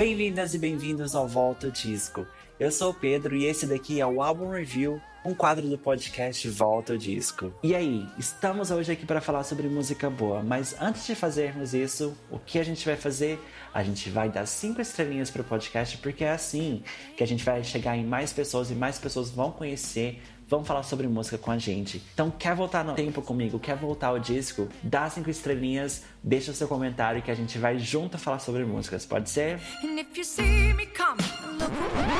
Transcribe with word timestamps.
Bem-vindas 0.00 0.54
e 0.54 0.58
bem-vindos 0.58 1.14
ao 1.14 1.28
Volta 1.28 1.70
Disco. 1.70 2.26
Eu 2.58 2.70
sou 2.70 2.90
o 2.90 2.94
Pedro 2.94 3.36
e 3.36 3.44
esse 3.44 3.66
daqui 3.66 4.00
é 4.00 4.06
o 4.06 4.22
Álbum 4.22 4.48
Review, 4.48 4.98
um 5.22 5.34
quadro 5.34 5.68
do 5.68 5.76
podcast 5.76 6.48
Volta 6.48 6.96
Disco. 6.96 7.52
E 7.62 7.74
aí, 7.74 8.08
estamos 8.18 8.70
hoje 8.70 8.92
aqui 8.92 9.04
para 9.04 9.20
falar 9.20 9.44
sobre 9.44 9.68
música 9.68 10.08
boa, 10.08 10.42
mas 10.42 10.74
antes 10.80 11.06
de 11.06 11.14
fazermos 11.14 11.74
isso, 11.74 12.16
o 12.30 12.38
que 12.38 12.58
a 12.58 12.64
gente 12.64 12.86
vai 12.86 12.96
fazer? 12.96 13.38
A 13.74 13.82
gente 13.82 14.08
vai 14.08 14.30
dar 14.30 14.46
cinco 14.46 14.80
estrelinhas 14.80 15.30
para 15.30 15.42
o 15.42 15.44
podcast, 15.44 15.98
porque 15.98 16.24
é 16.24 16.30
assim 16.30 16.82
que 17.14 17.22
a 17.22 17.26
gente 17.26 17.44
vai 17.44 17.62
chegar 17.62 17.94
em 17.94 18.02
mais 18.02 18.32
pessoas 18.32 18.70
e 18.70 18.74
mais 18.74 18.98
pessoas 18.98 19.30
vão 19.30 19.52
conhecer 19.52 20.18
vão 20.50 20.64
falar 20.64 20.82
sobre 20.82 21.06
música 21.06 21.38
com 21.38 21.52
a 21.52 21.58
gente. 21.58 22.02
Então, 22.12 22.28
quer 22.28 22.56
voltar 22.56 22.84
no 22.84 22.94
tempo 22.94 23.22
comigo? 23.22 23.60
Quer 23.60 23.76
voltar 23.76 24.08
ao 24.08 24.18
disco? 24.18 24.68
Dá 24.82 25.08
cinco 25.08 25.30
estrelinhas, 25.30 26.02
deixa 26.20 26.50
o 26.50 26.54
seu 26.54 26.66
comentário 26.66 27.22
que 27.22 27.30
a 27.30 27.34
gente 27.36 27.56
vai 27.56 27.78
junto 27.78 28.18
falar 28.18 28.40
sobre 28.40 28.64
músicas, 28.64 29.06
pode 29.06 29.30
ser? 29.30 29.60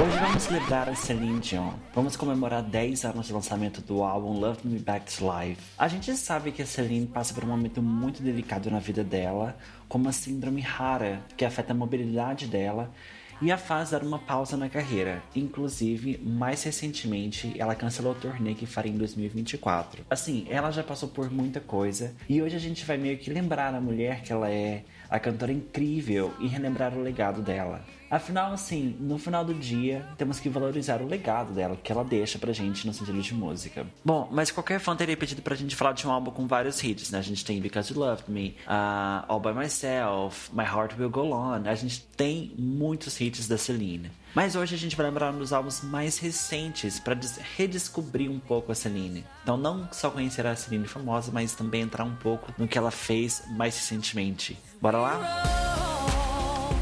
Hoje 0.00 0.18
vamos 0.20 0.42
celebrar 0.44 0.88
a 0.88 0.94
Celine 0.94 1.40
Dion. 1.40 1.72
Vamos 1.92 2.14
comemorar 2.14 2.62
10 2.62 3.04
anos 3.04 3.26
de 3.26 3.32
lançamento 3.32 3.80
do 3.80 4.04
álbum 4.04 4.38
Love 4.38 4.60
Me 4.62 4.78
Back 4.78 5.12
to 5.12 5.24
Life. 5.24 5.60
A 5.76 5.88
gente 5.88 6.16
sabe 6.16 6.52
que 6.52 6.62
a 6.62 6.66
Celine 6.66 7.08
passa 7.08 7.34
por 7.34 7.42
um 7.42 7.48
momento 7.48 7.82
muito 7.82 8.22
delicado 8.22 8.70
na 8.70 8.78
vida 8.78 9.02
dela, 9.02 9.56
como 9.88 10.08
a 10.08 10.12
síndrome 10.12 10.60
rara, 10.60 11.20
que 11.36 11.44
afeta 11.44 11.72
a 11.72 11.76
mobilidade 11.76 12.46
dela 12.46 12.92
e 13.40 13.50
a 13.50 13.56
faz 13.56 13.90
dar 13.90 14.02
uma 14.02 14.18
pausa 14.18 14.56
na 14.56 14.68
carreira. 14.68 15.22
Inclusive, 15.34 16.18
mais 16.18 16.62
recentemente, 16.62 17.54
ela 17.58 17.74
cancelou 17.74 18.12
o 18.12 18.14
turnê 18.14 18.54
que 18.54 18.66
faria 18.66 18.92
em 18.92 18.98
2024. 18.98 20.04
Assim, 20.10 20.46
ela 20.48 20.70
já 20.70 20.82
passou 20.82 21.08
por 21.08 21.30
muita 21.30 21.60
coisa 21.60 22.14
e 22.28 22.42
hoje 22.42 22.56
a 22.56 22.60
gente 22.60 22.84
vai 22.84 22.96
meio 22.96 23.18
que 23.18 23.30
lembrar 23.30 23.74
a 23.74 23.80
mulher 23.80 24.22
que 24.22 24.32
ela 24.32 24.50
é, 24.50 24.84
a 25.08 25.18
cantora 25.18 25.52
incrível 25.52 26.32
e 26.40 26.46
relembrar 26.46 26.94
o 26.94 27.02
legado 27.02 27.42
dela. 27.42 27.84
Afinal, 28.10 28.52
assim, 28.52 28.96
no 28.98 29.18
final 29.18 29.44
do 29.44 29.54
dia, 29.54 30.04
temos 30.18 30.40
que 30.40 30.48
valorizar 30.48 31.00
o 31.00 31.06
legado 31.06 31.52
dela, 31.52 31.76
que 31.76 31.92
ela 31.92 32.04
deixa 32.04 32.38
pra 32.38 32.52
gente 32.52 32.86
no 32.86 32.92
sentido 32.92 33.22
de 33.22 33.32
música. 33.32 33.86
Bom, 34.04 34.28
mas 34.32 34.50
qualquer 34.50 34.80
fã 34.80 34.96
teria 34.96 35.16
pedido 35.16 35.40
pra 35.42 35.54
gente 35.54 35.76
falar 35.76 35.92
de 35.92 36.06
um 36.06 36.10
álbum 36.10 36.30
com 36.32 36.46
vários 36.46 36.82
hits, 36.82 37.10
né? 37.10 37.18
A 37.18 37.22
gente 37.22 37.44
tem 37.44 37.60
Because 37.60 37.92
You 37.92 38.00
Loved 38.00 38.24
Me, 38.28 38.56
uh, 38.66 39.24
All 39.28 39.38
By 39.38 39.52
Myself, 39.52 40.50
My 40.52 40.64
Heart 40.64 40.98
Will 40.98 41.10
Go 41.10 41.32
On. 41.32 41.62
A 41.64 41.74
gente 41.74 42.02
tem 42.16 42.52
muitos 42.58 43.20
hits 43.20 43.46
da 43.46 43.56
Celine. 43.56 44.10
Mas 44.34 44.54
hoje 44.54 44.74
a 44.74 44.78
gente 44.78 44.96
vai 44.96 45.06
lembrar 45.06 45.32
um 45.32 45.38
dos 45.38 45.52
álbuns 45.52 45.82
mais 45.82 46.18
recentes 46.18 47.00
para 47.00 47.16
redescobrir 47.56 48.30
um 48.30 48.38
pouco 48.38 48.70
a 48.70 48.74
Celine. 48.74 49.24
Então, 49.42 49.56
não 49.56 49.88
só 49.92 50.10
conhecer 50.10 50.46
a 50.46 50.54
Celine 50.54 50.86
famosa, 50.86 51.32
mas 51.32 51.54
também 51.54 51.82
entrar 51.82 52.04
um 52.04 52.14
pouco 52.14 52.52
no 52.56 52.68
que 52.68 52.78
ela 52.78 52.90
fez 52.90 53.42
mais 53.50 53.76
recentemente. 53.76 54.56
Bora 54.80 54.98
lá? 54.98 55.42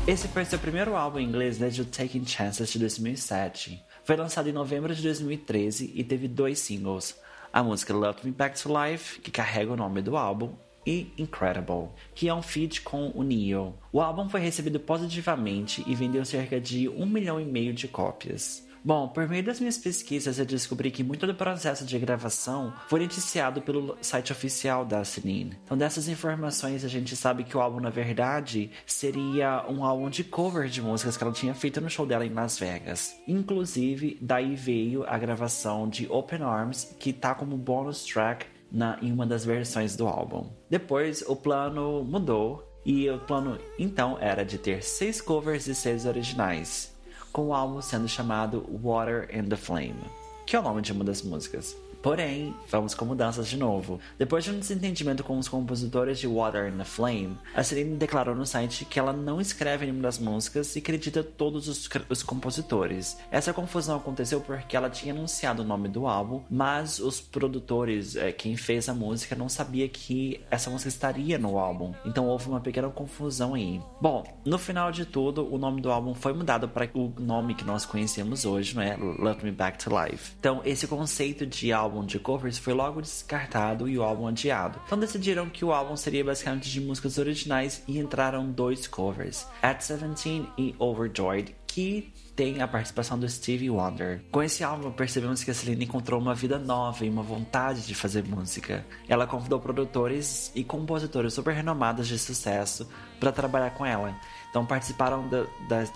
Esse 0.09 0.27
foi 0.27 0.43
seu 0.47 0.59
primeiro 0.59 0.97
álbum 0.97 1.19
em 1.19 1.27
inglês 1.27 1.59
desde 1.59 1.83
o 1.83 1.85
Taking 1.85 2.25
Chances 2.25 2.71
de 2.71 2.79
2007. 2.79 3.85
Foi 4.03 4.17
lançado 4.17 4.49
em 4.49 4.53
novembro 4.53 4.95
de 4.95 5.03
2013 5.03 5.93
e 5.95 6.03
teve 6.03 6.27
dois 6.27 6.61
singles: 6.61 7.21
a 7.53 7.63
música 7.63 7.93
Love 7.93 8.21
Me 8.25 8.31
Back 8.31 8.59
to 8.59 8.71
Life, 8.73 9.21
que 9.21 9.31
carrega 9.31 9.71
o 9.71 9.77
nome 9.77 10.01
do 10.01 10.17
álbum, 10.17 10.55
e 10.87 11.13
Incredible, 11.19 11.91
que 12.15 12.27
é 12.27 12.33
um 12.33 12.41
feat 12.41 12.81
com 12.81 13.13
o 13.15 13.23
Neo. 13.23 13.75
O 13.93 14.01
álbum 14.01 14.31
foi 14.31 14.41
recebido 14.41 14.81
positivamente 14.81 15.85
e 15.87 15.95
vendeu 15.95 16.25
cerca 16.25 16.59
de 16.59 16.89
um 16.89 17.05
milhão 17.05 17.39
e 17.39 17.45
meio 17.45 17.75
de 17.75 17.87
cópias. 17.87 18.67
Bom, 18.89 19.07
por 19.07 19.29
meio 19.29 19.45
das 19.45 19.61
minhas 19.61 19.77
pesquisas 19.77 20.39
eu 20.39 20.47
descobri 20.47 20.91
que 20.91 21.05
muito 21.05 21.27
do 21.27 21.35
processo 21.35 21.85
de 21.85 21.99
gravação 21.99 22.73
foi 22.89 23.03
iniciado 23.03 23.61
pelo 23.61 23.99
site 24.01 24.33
oficial 24.33 24.83
da 24.83 25.05
Celine. 25.05 25.59
Então, 25.63 25.77
dessas 25.77 26.09
informações 26.09 26.83
a 26.87 26.89
gente 26.89 27.15
sabe 27.15 27.45
que 27.45 27.55
o 27.55 27.61
álbum, 27.61 27.81
na 27.81 27.91
verdade, 27.91 28.71
seria 28.87 29.63
um 29.69 29.85
álbum 29.85 30.09
de 30.09 30.25
cover 30.25 30.71
de 30.71 30.81
músicas 30.81 31.19
que 31.19 31.23
ela 31.23 31.35
tinha 31.35 31.53
feito 31.53 31.83
no 31.83 31.91
show 31.91 32.07
dela 32.07 32.25
em 32.25 32.33
Las 32.33 32.59
Vegas. 32.59 33.15
Inclusive, 33.29 34.17
daí 34.23 34.55
veio 34.55 35.05
a 35.07 35.19
gravação 35.19 35.87
de 35.87 36.11
Open 36.11 36.41
Arms, 36.41 36.97
que 36.99 37.13
tá 37.13 37.35
como 37.35 37.59
bonus 37.59 38.07
track 38.07 38.47
na, 38.73 38.99
em 39.03 39.13
uma 39.13 39.27
das 39.27 39.45
versões 39.45 39.97
do 39.97 40.09
álbum. 40.09 40.51
Depois, 40.71 41.21
o 41.29 41.37
plano 41.37 42.03
mudou 42.05 42.67
e 42.87 43.11
o 43.11 43.19
plano 43.19 43.59
então 43.79 44.17
era 44.19 44.47
de 44.47 44.57
ter 44.57 44.83
seis 44.83 45.21
covers 45.21 45.67
e 45.67 45.75
seis 45.75 46.07
originais 46.07 46.97
com 47.33 47.49
o 47.49 47.55
álbum 47.55 47.81
sendo 47.81 48.09
chamado 48.09 48.65
Water 48.83 49.29
and 49.35 49.49
the 49.49 49.57
Flame, 49.57 50.01
que 50.47 50.57
é 50.57 50.61
o 50.61 50.63
nome 50.63 50.83
de 50.83 50.93
uma 50.93 51.05
das 51.05 51.23
músicas. 51.23 51.77
Porém, 52.03 52.55
vamos 52.71 52.95
com 52.95 53.05
mudanças 53.05 53.49
de 53.49 53.57
novo. 53.57 54.01
Depois 54.19 54.45
de 54.45 54.51
um 54.51 54.59
desentendimento 54.59 55.25
com 55.25 55.39
os 55.39 55.49
compositores 55.49 56.19
de 56.19 56.27
Water 56.27 56.73
and 56.73 56.79
the 56.79 56.85
Flame, 56.85 57.37
a 57.55 57.63
Celine 57.63 57.97
declarou 57.97 58.35
no 58.35 58.47
site 58.47 58.85
que 58.85 58.99
ela 58.99 59.13
não 59.13 59.41
escreve 59.41 59.85
nenhuma 59.85 60.03
das 60.03 60.19
músicas 60.19 60.75
e 60.77 60.79
acredita 60.79 61.23
todos 61.23 61.69
os, 61.69 61.89
os, 62.09 62.23
compositores. 62.23 63.19
Essa 63.31 63.53
confusão 63.53 63.97
aconteceu 63.97 64.41
porque 64.41 64.77
ela 64.77 64.89
tinha 64.89 65.13
anunciado 65.13 65.63
o 65.63 65.65
nome 65.65 65.89
do 65.89 66.07
álbum, 66.07 66.43
mas 66.51 66.99
os 66.99 67.21
produtores, 67.21 68.17
é, 68.17 68.33
quem 68.33 68.57
fez 68.57 68.89
a 68.89 68.95
música, 68.95 69.35
não 69.35 69.49
sabia 69.49 69.89
que 69.89 70.41
essa 70.51 70.71
música 70.71 70.89
estaria 70.89 71.39
no 71.39 71.59
álbum. 71.59 71.93
Então 72.05 72.27
houve 72.27 72.49
uma 72.49 72.61
pequena 72.61 72.89
confusão 72.89 73.55
aí. 73.55 73.81
Bom, 74.01 74.25
no 74.45 74.59
final 74.59 74.93
de 74.93 75.05
tudo, 75.05 75.53
o 75.53 75.59
nome 75.59 75.81
do 75.81 75.91
álbum 75.91 76.15
foi 76.15 76.33
mudado 76.33 76.69
para 76.69 76.89
o 76.95 77.13
nome 77.19 77.55
que 77.55 77.65
nós 77.65 77.85
conhecemos 77.85 78.45
hoje, 78.45 78.75
não 78.75 78.83
é? 78.83 78.97
Love 78.97 79.45
Me 79.45 79.53
Back 79.53 79.83
to 79.83 79.91
Life. 79.91 80.33
Então, 80.39 80.61
esse 80.65 80.87
conceito 80.87 81.47
de 81.47 81.73
álbum 81.73 81.88
álbum 81.89 82.05
de 82.05 82.19
covers 82.19 82.59
foi 82.59 82.75
logo 82.75 83.01
descartado 83.01 83.89
e 83.89 83.99
o 83.99 84.03
álbum 84.03 84.27
adiado. 84.27 84.79
Então 84.85 84.99
decidiram 84.99 85.49
que 85.49 85.65
o 85.65 85.73
álbum 85.73 85.97
seria 85.97 86.23
basicamente 86.23 86.71
de 86.71 86.81
músicas 86.83 87.17
originais 87.17 87.83
e 87.89 87.99
entraram 87.99 88.51
dois 88.51 88.87
covers, 88.87 89.47
At 89.63 89.79
17 89.79 90.51
e 90.59 90.75
Overjoyed, 90.79 91.57
que 91.67 92.13
tem 92.37 92.63
a 92.63 92.69
participação 92.69 93.19
do 93.19 93.29
Stevie 93.29 93.71
Wonder. 93.71 94.23
Com 94.31 94.43
esse 94.43 94.63
álbum, 94.63 94.93
percebemos 94.93 95.43
que 95.43 95.51
a 95.51 95.55
Celine 95.55 95.85
encontrou 95.85 96.21
uma 96.21 96.35
vida 96.35 96.57
nova 96.57 97.05
e 97.05 97.11
uma 97.11 97.23
vontade 97.23 97.85
de 97.85 97.95
fazer 97.95 98.25
música. 98.25 98.87
Ela 99.09 99.27
convidou 99.27 99.59
produtores 99.59 100.53
e 100.55 100.63
compositores 100.63 101.33
super 101.33 101.53
renomados 101.53 102.07
de 102.07 102.17
sucesso 102.17 102.89
para 103.19 103.33
trabalhar 103.33 103.71
com 103.71 103.85
ela. 103.85 104.15
Então 104.51 104.65
participaram 104.65 105.29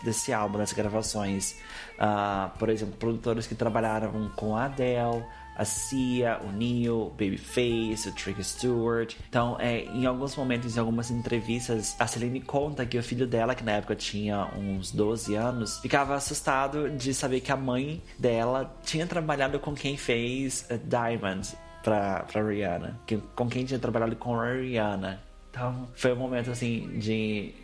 desse 0.03 0.33
álbum, 0.33 0.59
das 0.59 0.73
gravações. 0.73 1.57
Uh, 1.95 2.59
por 2.59 2.69
exemplo, 2.69 2.97
produtores 2.97 3.47
que 3.47 3.55
trabalharam 3.55 4.29
com 4.35 4.57
a 4.57 4.65
Adele, 4.65 5.25
a 5.57 5.65
Cia, 5.65 6.41
o 6.43 6.51
Neil, 6.51 7.11
Babyface, 7.11 8.09
o 8.09 8.13
Trick 8.13 8.43
Stewart. 8.43 9.15
Então, 9.29 9.57
é, 9.61 9.85
em 9.85 10.07
alguns 10.07 10.37
momentos, 10.37 10.77
em 10.77 10.81
algumas 10.81 11.11
entrevistas, 11.11 11.97
a 11.99 12.07
Celine 12.07 12.41
conta 12.41 12.87
que 12.87 12.99
o 12.99 13.03
filho 13.03 13.27
dela, 13.27 13.55
que 13.55 13.65
na 13.65 13.73
época 13.73 13.95
tinha 13.95 14.49
uns 14.57 14.91
12 14.93 15.35
anos, 15.35 15.79
ficava 15.79 16.15
assustado 16.15 16.91
de 16.91 17.13
saber 17.15 17.41
que 17.41 17.53
a 17.53 17.57
mãe 17.57 18.03
dela 18.19 18.75
tinha 18.83 19.07
trabalhado 19.07 19.59
com 19.59 19.75
quem 19.75 19.97
fez 19.97 20.67
uh, 20.71 20.79
Diamond 20.79 21.49
pra, 21.83 22.21
pra 22.21 22.43
Rihanna, 22.43 23.01
que, 23.07 23.19
com 23.35 23.49
quem 23.49 23.65
tinha 23.65 23.79
trabalhado 23.79 24.17
com 24.17 24.39
a 24.39 24.53
Rihanna. 24.53 25.21
Então, 25.51 25.89
foi 25.95 26.13
um 26.13 26.17
momento 26.17 26.51
assim 26.51 26.99
de 26.99 27.55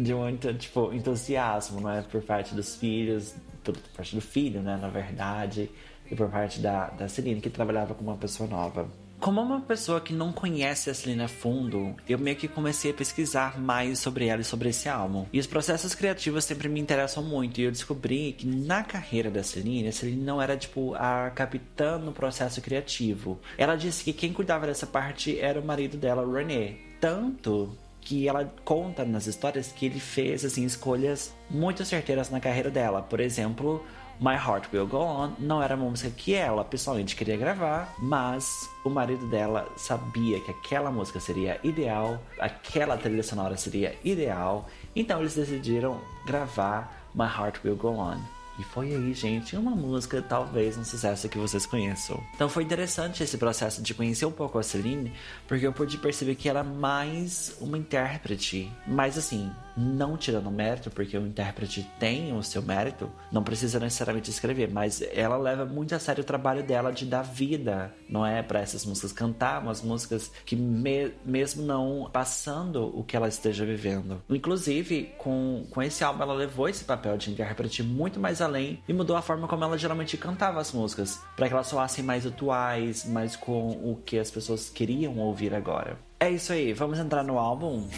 de 0.00 0.14
muito, 0.14 0.52
tipo, 0.54 0.92
entusiasmo, 0.94 1.80
não 1.80 1.90
é? 1.90 2.00
Por 2.00 2.22
parte 2.22 2.54
dos 2.54 2.76
filhos, 2.76 3.34
por 3.62 3.76
parte 3.94 4.14
do 4.14 4.20
filho, 4.22 4.62
né? 4.62 4.78
Na 4.80 4.88
verdade, 4.88 5.70
e 6.10 6.14
por 6.14 6.28
parte 6.28 6.60
da, 6.60 6.88
da 6.88 7.08
Celine, 7.08 7.40
que 7.40 7.50
trabalhava 7.50 7.94
com 7.94 8.02
uma 8.02 8.16
pessoa 8.16 8.48
nova. 8.48 8.88
Como 9.20 9.38
uma 9.42 9.60
pessoa 9.60 10.00
que 10.00 10.14
não 10.14 10.32
conhece 10.32 10.88
a 10.88 10.94
Celine 10.94 11.24
a 11.24 11.28
fundo, 11.28 11.94
eu 12.08 12.18
meio 12.18 12.36
que 12.36 12.48
comecei 12.48 12.90
a 12.90 12.94
pesquisar 12.94 13.60
mais 13.60 13.98
sobre 13.98 14.26
ela 14.26 14.40
e 14.40 14.44
sobre 14.44 14.70
esse 14.70 14.88
álbum. 14.88 15.26
E 15.30 15.38
os 15.38 15.46
processos 15.46 15.94
criativos 15.94 16.46
sempre 16.46 16.70
me 16.70 16.80
interessam 16.80 17.22
muito, 17.22 17.60
e 17.60 17.64
eu 17.64 17.70
descobri 17.70 18.32
que 18.32 18.46
na 18.46 18.82
carreira 18.82 19.30
da 19.30 19.42
Celine, 19.42 19.88
a 19.88 19.92
Celine 19.92 20.22
não 20.22 20.40
era 20.40 20.56
tipo 20.56 20.94
a 20.94 21.30
capitã 21.34 21.98
no 21.98 22.12
processo 22.12 22.62
criativo. 22.62 23.38
Ela 23.58 23.76
disse 23.76 24.02
que 24.04 24.14
quem 24.14 24.32
cuidava 24.32 24.66
dessa 24.66 24.86
parte 24.86 25.38
era 25.38 25.60
o 25.60 25.64
marido 25.64 25.98
dela, 25.98 26.26
René. 26.26 26.76
Tanto 26.98 27.76
que 28.00 28.26
ela 28.26 28.50
conta 28.64 29.04
nas 29.04 29.26
histórias 29.26 29.70
que 29.70 29.84
ele 29.84 30.00
fez 30.00 30.44
assim 30.44 30.64
escolhas 30.64 31.34
muito 31.50 31.84
certeiras 31.84 32.30
na 32.30 32.40
carreira 32.40 32.70
dela. 32.70 33.02
Por 33.02 33.20
exemplo, 33.20 33.84
My 34.20 34.34
Heart 34.34 34.66
Will 34.70 34.86
Go 34.86 34.98
On 34.98 35.32
não 35.38 35.62
era 35.62 35.74
uma 35.74 35.88
música 35.88 36.10
que 36.10 36.34
ela 36.34 36.62
pessoalmente 36.62 37.16
queria 37.16 37.38
gravar, 37.38 37.94
mas 37.98 38.68
o 38.84 38.90
marido 38.90 39.26
dela 39.26 39.66
sabia 39.76 40.38
que 40.40 40.50
aquela 40.50 40.90
música 40.90 41.18
seria 41.18 41.58
ideal, 41.64 42.22
aquela 42.38 42.98
trilha 42.98 43.22
sonora 43.22 43.56
seria 43.56 43.98
ideal, 44.04 44.68
então 44.94 45.20
eles 45.20 45.34
decidiram 45.34 45.98
gravar 46.26 47.08
My 47.14 47.24
Heart 47.24 47.64
Will 47.64 47.76
Go 47.76 47.92
On. 47.92 48.18
E 48.58 48.62
foi 48.62 48.94
aí, 48.94 49.14
gente, 49.14 49.56
uma 49.56 49.70
música, 49.70 50.20
talvez 50.20 50.76
um 50.76 50.84
sucesso 50.84 51.26
que 51.30 51.38
vocês 51.38 51.64
conheçam. 51.64 52.22
Então 52.34 52.46
foi 52.46 52.62
interessante 52.62 53.22
esse 53.22 53.38
processo 53.38 53.80
de 53.80 53.94
conhecer 53.94 54.26
um 54.26 54.30
pouco 54.30 54.58
a 54.58 54.62
Celine, 54.62 55.14
porque 55.48 55.66
eu 55.66 55.72
pude 55.72 55.96
perceber 55.96 56.34
que 56.34 56.46
ela 56.46 56.60
é 56.60 56.62
mais 56.62 57.56
uma 57.58 57.78
intérprete. 57.78 58.70
Mas 58.86 59.16
assim, 59.16 59.50
não 59.76 60.16
tirando 60.16 60.50
mérito, 60.50 60.90
porque 60.90 61.16
o 61.16 61.26
intérprete 61.26 61.88
tem 61.98 62.36
o 62.36 62.42
seu 62.42 62.62
mérito, 62.62 63.10
não 63.30 63.42
precisa 63.42 63.78
necessariamente 63.78 64.30
escrever, 64.30 64.70
mas 64.70 65.02
ela 65.12 65.36
leva 65.36 65.64
muito 65.64 65.94
a 65.94 65.98
sério 65.98 66.22
o 66.22 66.26
trabalho 66.26 66.62
dela 66.62 66.92
de 66.92 67.06
dar 67.06 67.22
vida, 67.22 67.92
não 68.08 68.24
é? 68.24 68.42
Para 68.42 68.60
essas 68.60 68.84
músicas 68.84 69.12
cantar, 69.12 69.62
umas 69.62 69.82
músicas 69.82 70.30
que 70.44 70.56
me, 70.56 71.12
mesmo 71.24 71.62
não 71.62 72.10
passando 72.12 72.86
o 72.98 73.04
que 73.04 73.16
ela 73.16 73.28
esteja 73.28 73.64
vivendo. 73.64 74.22
Inclusive, 74.28 75.12
com, 75.18 75.66
com 75.70 75.82
esse 75.82 76.02
álbum, 76.04 76.22
ela 76.22 76.34
levou 76.34 76.68
esse 76.68 76.84
papel 76.84 77.16
de 77.16 77.30
intérprete 77.30 77.82
muito 77.82 78.20
mais 78.20 78.40
além 78.40 78.82
e 78.88 78.92
mudou 78.92 79.16
a 79.16 79.22
forma 79.22 79.48
como 79.48 79.64
ela 79.64 79.78
geralmente 79.78 80.16
cantava 80.16 80.60
as 80.60 80.72
músicas, 80.72 81.20
para 81.36 81.48
que 81.48 81.54
elas 81.54 81.66
soassem 81.66 82.04
mais 82.04 82.26
atuais, 82.26 83.04
mais 83.04 83.36
com 83.36 83.70
o 83.70 84.00
que 84.04 84.18
as 84.18 84.30
pessoas 84.30 84.68
queriam 84.68 85.18
ouvir 85.18 85.54
agora. 85.54 86.09
É 86.22 86.28
isso 86.28 86.52
aí, 86.52 86.74
vamos 86.74 86.98
entrar 86.98 87.24
no 87.24 87.38
álbum? 87.38 87.88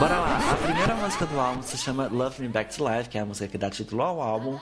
Bora 0.00 0.18
lá, 0.18 0.38
a 0.52 0.56
primeira 0.56 0.92
música 0.96 1.24
do 1.24 1.38
álbum 1.38 1.62
se 1.62 1.78
chama 1.78 2.08
Love 2.08 2.42
Me 2.42 2.48
Back 2.48 2.76
to 2.76 2.84
Life, 2.88 3.08
que 3.08 3.16
é 3.16 3.20
a 3.20 3.24
música 3.24 3.46
que 3.46 3.56
dá 3.56 3.70
título 3.70 4.02
ao 4.02 4.20
álbum. 4.20 4.58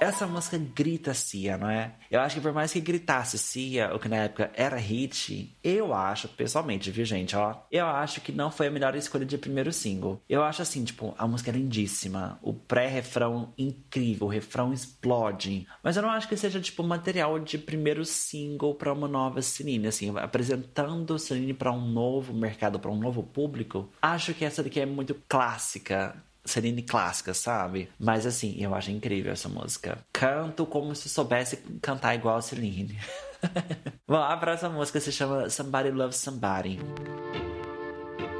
Essa 0.00 0.26
música 0.26 0.56
grita 0.56 1.12
Cia, 1.12 1.58
não 1.58 1.68
é? 1.68 1.92
Eu 2.10 2.20
acho 2.20 2.36
que 2.36 2.40
por 2.40 2.54
mais 2.54 2.72
que 2.72 2.80
gritasse 2.80 3.36
Cia, 3.36 3.94
o 3.94 3.98
que 3.98 4.08
na 4.08 4.16
época 4.16 4.50
era 4.54 4.78
hit, 4.78 5.54
eu 5.62 5.92
acho, 5.92 6.26
pessoalmente, 6.26 6.90
viu, 6.90 7.04
gente, 7.04 7.36
ó? 7.36 7.54
Eu 7.70 7.86
acho 7.86 8.22
que 8.22 8.32
não 8.32 8.50
foi 8.50 8.68
a 8.68 8.70
melhor 8.70 8.94
escolha 8.94 9.26
de 9.26 9.36
primeiro 9.36 9.70
single. 9.74 10.18
Eu 10.26 10.42
acho 10.42 10.62
assim, 10.62 10.82
tipo, 10.84 11.14
a 11.18 11.28
música 11.28 11.50
é 11.50 11.52
lindíssima, 11.52 12.38
o 12.40 12.54
pré-refrão 12.54 13.52
incrível, 13.58 14.26
o 14.26 14.30
refrão 14.30 14.72
explode. 14.72 15.66
Mas 15.82 15.98
eu 15.98 16.02
não 16.02 16.08
acho 16.08 16.28
que 16.28 16.36
seja, 16.36 16.62
tipo, 16.62 16.82
material 16.82 17.38
de 17.38 17.58
primeiro 17.58 18.02
single 18.06 18.74
para 18.74 18.94
uma 18.94 19.06
nova 19.06 19.42
Celine, 19.42 19.86
assim, 19.86 20.16
apresentando 20.16 21.18
Celine 21.18 21.52
para 21.52 21.72
um 21.72 21.86
novo 21.86 22.32
mercado, 22.32 22.80
para 22.80 22.90
um 22.90 22.98
novo 22.98 23.22
público. 23.22 23.90
Acho 24.00 24.32
que 24.32 24.46
essa 24.46 24.62
daqui 24.62 24.80
é 24.80 24.86
muito 24.86 25.14
clássica 25.28 26.16
Celine 26.44 26.82
clássica, 26.82 27.34
sabe? 27.34 27.88
Mas 27.98 28.26
assim, 28.26 28.56
eu 28.58 28.74
acho 28.74 28.90
incrível 28.90 29.32
essa 29.32 29.48
música. 29.48 29.98
Canto 30.12 30.66
como 30.66 30.94
se 30.94 31.08
soubesse 31.08 31.58
cantar 31.82 32.14
igual 32.14 32.36
a 32.36 32.42
Celine. 32.42 32.98
Bom, 34.06 34.16
a 34.16 34.36
próxima 34.36 34.70
música 34.70 35.00
se 35.00 35.12
chama 35.12 35.48
Somebody 35.48 35.90
Loves 35.90 36.16
Somebody. 36.16 36.78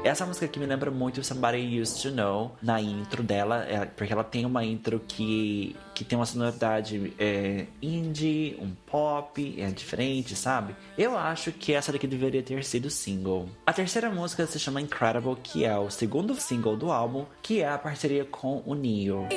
Essa 0.03 0.25
música 0.25 0.47
aqui 0.47 0.59
me 0.59 0.65
lembra 0.65 0.89
muito 0.89 1.23
Somebody 1.23 1.79
Used 1.79 2.01
to 2.01 2.09
Know 2.09 2.55
na 2.59 2.81
intro 2.81 3.21
dela, 3.21 3.63
é, 3.69 3.85
porque 3.85 4.11
ela 4.11 4.23
tem 4.23 4.47
uma 4.47 4.65
intro 4.65 4.99
que, 5.07 5.75
que 5.93 6.03
tem 6.03 6.17
uma 6.17 6.25
sonoridade 6.25 7.13
é, 7.19 7.67
indie, 7.79 8.57
um 8.59 8.71
pop, 8.71 9.61
é 9.61 9.67
diferente, 9.67 10.35
sabe? 10.35 10.75
Eu 10.97 11.15
acho 11.15 11.51
que 11.51 11.71
essa 11.71 11.91
daqui 11.91 12.07
deveria 12.07 12.41
ter 12.41 12.63
sido 12.63 12.89
single. 12.89 13.47
A 13.63 13.71
terceira 13.71 14.09
música 14.09 14.47
se 14.47 14.57
chama 14.57 14.81
Incredible, 14.81 15.37
que 15.43 15.65
é 15.65 15.77
o 15.77 15.91
segundo 15.91 16.33
single 16.33 16.75
do 16.75 16.91
álbum, 16.91 17.27
que 17.39 17.61
é 17.61 17.69
a 17.69 17.77
parceria 17.77 18.25
com 18.25 18.63
o 18.65 18.73
Neo. 18.73 19.27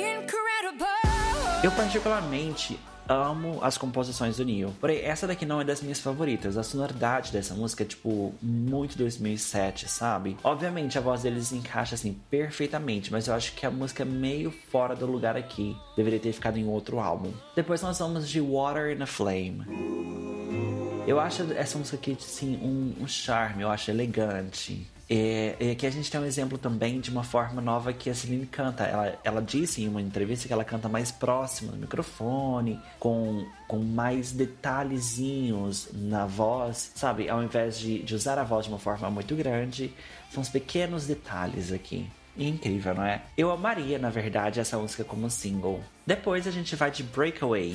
Eu 1.63 1.71
particularmente 1.73 2.79
amo 3.07 3.59
as 3.61 3.77
composições 3.77 4.37
do 4.37 4.45
Neil. 4.45 4.73
Porém, 4.79 4.99
essa 4.99 5.27
daqui 5.27 5.45
não 5.45 5.61
é 5.61 5.63
das 5.63 5.81
minhas 5.81 5.99
favoritas. 5.99 6.57
A 6.57 6.63
sonoridade 6.63 7.31
dessa 7.31 7.53
música 7.53 7.83
é, 7.83 7.85
tipo, 7.85 8.33
muito 8.41 8.97
2007, 8.97 9.89
sabe? 9.89 10.37
Obviamente, 10.43 10.97
a 10.97 11.01
voz 11.01 11.23
deles 11.23 11.51
encaixa, 11.51 11.95
assim, 11.95 12.19
perfeitamente, 12.29 13.11
mas 13.11 13.27
eu 13.27 13.33
acho 13.33 13.53
que 13.53 13.65
a 13.65 13.71
música 13.71 14.03
é 14.03 14.05
meio 14.05 14.51
fora 14.71 14.95
do 14.95 15.05
lugar 15.05 15.35
aqui. 15.35 15.75
Deveria 15.95 16.19
ter 16.19 16.33
ficado 16.33 16.57
em 16.57 16.67
outro 16.67 16.99
álbum. 16.99 17.31
Depois 17.55 17.81
nós 17.81 17.99
vamos 17.99 18.29
de 18.29 18.41
Water 18.41 18.95
in 18.95 19.01
a 19.01 19.05
Flame. 19.05 19.65
Eu 21.07 21.19
acho 21.19 21.43
essa 21.53 21.77
música 21.77 21.97
aqui, 21.97 22.17
assim, 22.19 22.57
um, 22.57 23.03
um 23.03 23.07
charme, 23.07 23.61
eu 23.61 23.69
acho 23.69 23.91
elegante. 23.91 24.87
É, 25.07 25.55
e 25.59 25.71
aqui 25.71 25.85
a 25.85 25.89
gente 25.91 26.09
tem 26.09 26.19
um 26.19 26.25
exemplo 26.25 26.57
também 26.57 26.99
de 26.99 27.11
uma 27.11 27.23
forma 27.23 27.61
nova 27.61 27.93
que 27.93 28.09
a 28.09 28.15
Celine 28.15 28.45
canta. 28.47 28.83
Ela, 28.83 29.19
ela 29.23 29.41
disse 29.41 29.83
em 29.83 29.87
uma 29.87 30.01
entrevista 30.01 30.47
que 30.47 30.53
ela 30.53 30.65
canta 30.65 30.89
mais 30.89 31.11
próximo 31.11 31.71
do 31.71 31.77
microfone, 31.77 32.79
com, 32.99 33.45
com 33.67 33.77
mais 33.77 34.31
detalhezinhos 34.31 35.89
na 35.93 36.25
voz, 36.25 36.91
sabe? 36.95 37.29
Ao 37.29 37.43
invés 37.43 37.77
de, 37.77 38.01
de 38.01 38.15
usar 38.15 38.39
a 38.39 38.43
voz 38.43 38.65
de 38.65 38.71
uma 38.71 38.79
forma 38.79 39.09
muito 39.11 39.35
grande, 39.35 39.93
são 40.31 40.41
os 40.41 40.49
pequenos 40.49 41.05
detalhes 41.05 41.71
aqui. 41.71 42.09
Incrível, 42.37 42.95
não 42.95 43.03
é? 43.03 43.21
Eu 43.37 43.51
amaria, 43.51 43.97
na 43.97 44.09
verdade, 44.09 44.59
essa 44.59 44.77
música 44.77 45.03
como 45.03 45.29
single. 45.29 45.81
Depois 46.05 46.47
a 46.47 46.51
gente 46.51 46.75
vai 46.75 46.91
de 46.91 47.03
Breakaway. 47.03 47.73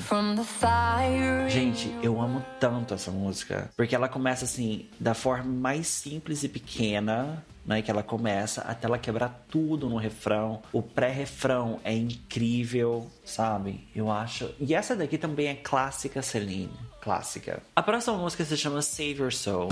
Gente, 1.49 1.93
eu 2.03 2.21
amo 2.21 2.45
tanto 2.61 2.95
essa 2.95 3.11
música. 3.11 3.71
Porque 3.77 3.95
ela 3.95 4.09
começa 4.09 4.45
assim, 4.45 4.87
da 4.99 5.15
forma 5.15 5.51
mais 5.51 5.87
simples 5.89 6.43
e 6.45 6.49
pequena, 6.49 7.45
né, 7.67 7.83
que 7.83 7.91
ela 7.91 8.03
começa 8.03 8.63
até 8.63 8.87
ela 8.87 8.99
quebrar 8.99 9.45
tudo 9.49 9.89
no 9.89 9.97
refrão. 9.97 10.63
O 10.73 10.83
pré-refrão 10.83 11.81
é 11.85 11.93
incrível, 11.95 13.11
sabe? 13.25 13.89
Eu 13.95 14.11
acho. 14.11 14.51
E 14.61 14.75
essa 14.75 14.95
daqui 14.95 15.19
também 15.19 15.49
é 15.49 15.55
clássica 15.55 16.23
Celine 16.23 16.91
clássica. 17.01 17.63
A 17.75 17.83
próxima 17.83 18.17
música 18.17 18.45
se 18.45 18.57
chama 18.57 18.83
Save 18.83 19.21
Your 19.21 19.33
Soul. 19.33 19.69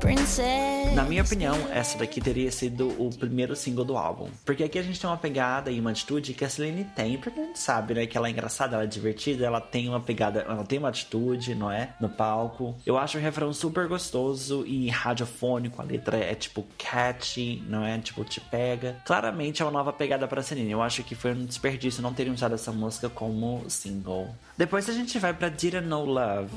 Princess. 0.00 0.94
Na 0.94 1.02
minha 1.02 1.22
opinião, 1.22 1.56
essa 1.72 1.98
daqui 1.98 2.20
teria 2.20 2.52
sido 2.52 2.88
o 3.02 3.10
primeiro 3.10 3.56
single 3.56 3.84
do 3.84 3.96
álbum. 3.96 4.28
Porque 4.44 4.62
aqui 4.62 4.78
a 4.78 4.82
gente 4.82 5.00
tem 5.00 5.10
uma 5.10 5.16
pegada 5.16 5.70
e 5.70 5.80
uma 5.80 5.90
atitude 5.90 6.34
que 6.34 6.44
a 6.44 6.48
Celine 6.48 6.84
tem, 6.84 7.18
porque 7.18 7.40
a 7.40 7.44
gente 7.44 7.58
sabe, 7.58 7.94
né? 7.94 8.06
Que 8.06 8.16
ela 8.16 8.28
é 8.28 8.30
engraçada, 8.30 8.76
ela 8.76 8.84
é 8.84 8.86
divertida, 8.86 9.44
ela 9.44 9.60
tem 9.60 9.88
uma 9.88 10.00
pegada, 10.00 10.40
ela 10.40 10.64
tem 10.64 10.78
uma 10.78 10.88
atitude, 10.88 11.54
não 11.54 11.70
é? 11.70 11.94
No 12.00 12.08
palco. 12.08 12.76
Eu 12.86 12.96
acho 12.96 13.18
o 13.18 13.20
refrão 13.20 13.52
super 13.52 13.88
gostoso 13.88 14.64
e 14.66 14.88
radiofônico. 14.88 15.82
A 15.82 15.84
letra 15.84 16.16
é 16.16 16.34
tipo 16.34 16.64
catchy, 16.78 17.62
não 17.66 17.84
é? 17.84 17.98
Tipo, 17.98 18.24
te 18.24 18.40
pega. 18.40 18.96
Claramente 19.04 19.62
é 19.62 19.64
uma 19.64 19.72
nova 19.72 19.92
pegada 19.92 20.28
pra 20.28 20.42
Celine. 20.42 20.70
Eu 20.70 20.80
acho 20.80 21.02
que 21.02 21.16
foi 21.16 21.32
um 21.32 21.44
desperdício 21.44 22.02
não 22.02 22.14
terem 22.14 22.32
usado 22.32 22.54
essa 22.54 22.70
música 22.70 23.08
como 23.08 23.64
single. 23.68 24.28
Depois 24.56 24.88
a 24.88 24.92
gente 24.92 25.18
vai 25.18 25.34
pra 25.34 25.48
Didn't 25.48 25.86
Know 25.86 26.04
Love. 26.04 26.50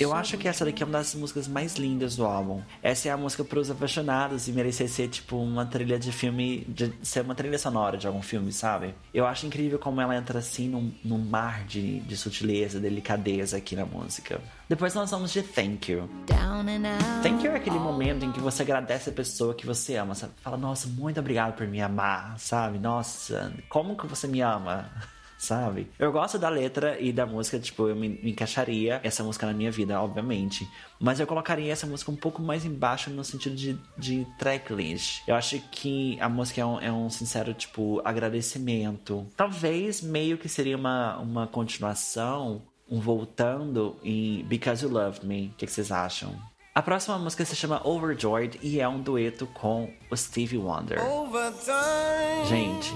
Eu 0.00 0.12
acho 0.12 0.36
que 0.36 0.48
essa 0.48 0.64
daqui 0.64 0.82
é 0.82 0.86
uma 0.86 0.98
das 0.98 1.14
músicas 1.14 1.48
mais 1.48 1.76
lindas 1.76 2.16
do 2.16 2.24
álbum. 2.24 2.62
Essa 2.82 3.08
é 3.08 3.12
a 3.12 3.16
música 3.16 3.44
para 3.44 3.58
os 3.58 3.70
apaixonados 3.70 4.48
e 4.48 4.52
merecer 4.52 4.88
ser 4.88 5.08
tipo 5.08 5.36
uma 5.36 5.64
trilha 5.66 5.98
de 5.98 6.12
filme, 6.12 6.64
de 6.68 6.92
ser 7.02 7.20
uma 7.20 7.34
trilha 7.34 7.58
sonora 7.58 7.96
de 7.96 8.06
algum 8.06 8.22
filme, 8.22 8.52
sabe? 8.52 8.94
Eu 9.12 9.26
acho 9.26 9.46
incrível 9.46 9.78
como 9.78 10.00
ela 10.00 10.16
entra 10.16 10.38
assim 10.38 10.68
num, 10.68 10.92
num 11.04 11.18
mar 11.18 11.64
de, 11.64 12.00
de 12.00 12.16
sutileza, 12.16 12.80
delicadeza 12.80 13.56
aqui 13.56 13.74
na 13.76 13.84
música. 13.84 14.40
Depois 14.68 14.94
nós 14.94 15.10
vamos 15.10 15.32
de 15.32 15.42
Thank 15.42 15.92
You. 15.92 16.08
Thank 17.22 17.44
You 17.44 17.52
é 17.52 17.56
aquele 17.56 17.78
momento 17.78 18.24
em 18.24 18.32
que 18.32 18.40
você 18.40 18.62
agradece 18.62 19.10
a 19.10 19.12
pessoa 19.12 19.54
que 19.54 19.66
você 19.66 19.96
ama. 19.96 20.14
Você 20.14 20.28
fala, 20.42 20.56
nossa, 20.56 20.88
muito 20.88 21.20
obrigado 21.20 21.54
por 21.54 21.66
me 21.66 21.80
amar, 21.80 22.38
sabe? 22.38 22.78
Nossa, 22.78 23.52
como 23.68 23.96
que 23.96 24.06
você 24.06 24.26
me 24.26 24.40
ama? 24.40 24.90
Sabe? 25.38 25.90
Eu 25.98 26.12
gosto 26.12 26.38
da 26.38 26.48
letra 26.48 26.98
e 27.00 27.12
da 27.12 27.26
música, 27.26 27.58
tipo, 27.58 27.88
eu 27.88 27.96
me, 27.96 28.08
me, 28.08 28.30
encaixaria 28.30 29.00
essa 29.02 29.22
música 29.22 29.46
na 29.46 29.52
minha 29.52 29.70
vida, 29.70 30.00
obviamente. 30.00 30.68
Mas 30.98 31.20
eu 31.20 31.26
colocaria 31.26 31.72
essa 31.72 31.86
música 31.86 32.10
um 32.10 32.16
pouco 32.16 32.42
mais 32.42 32.64
embaixo 32.64 33.10
no 33.10 33.24
sentido 33.24 33.54
de, 33.54 33.78
de 33.96 34.26
tracklist. 34.38 35.22
Eu 35.26 35.34
acho 35.34 35.60
que 35.70 36.18
a 36.20 36.28
música 36.28 36.60
é 36.60 36.64
um, 36.64 36.80
é 36.80 36.92
um 36.92 37.10
sincero, 37.10 37.52
tipo, 37.54 38.00
agradecimento. 38.04 39.26
Talvez 39.36 40.00
meio 40.00 40.38
que 40.38 40.48
seria 40.48 40.76
uma, 40.76 41.18
uma 41.18 41.46
continuação, 41.46 42.62
um 42.88 43.00
voltando 43.00 43.96
em 44.02 44.44
Because 44.44 44.84
You 44.84 44.90
Loved 44.90 45.26
Me. 45.26 45.48
O 45.48 45.56
que, 45.56 45.66
que 45.66 45.72
vocês 45.72 45.90
acham? 45.90 46.34
A 46.74 46.82
próxima 46.82 47.16
música 47.18 47.44
se 47.44 47.54
chama 47.54 47.80
Overjoyed 47.86 48.58
e 48.60 48.80
é 48.80 48.88
um 48.88 49.00
dueto 49.00 49.46
com 49.46 49.88
o 50.10 50.16
Stevie 50.16 50.58
Wonder. 50.58 51.00
Overtime. 51.00 52.48
Gente, 52.48 52.92